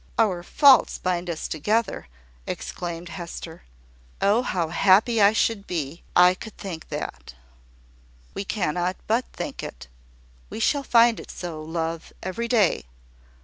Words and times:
"Our 0.17 0.41
faults 0.41 0.97
bind 0.97 1.29
us 1.29 1.47
together!" 1.47 2.07
exclaimed 2.47 3.09
Hester. 3.09 3.61
"Oh 4.19 4.41
how 4.41 4.69
happy 4.69 5.21
I 5.21 5.31
should 5.31 5.67
be, 5.67 5.91
if 5.93 5.99
I 6.15 6.33
could 6.33 6.57
think 6.57 6.89
that!" 6.89 7.35
"We 8.33 8.43
cannot 8.43 8.95
but 9.05 9.25
think 9.31 9.61
it. 9.61 9.87
We 10.49 10.59
shall 10.59 10.81
find 10.81 11.19
it 11.19 11.29
so, 11.29 11.61
love, 11.61 12.11
every 12.23 12.47
day. 12.47 12.85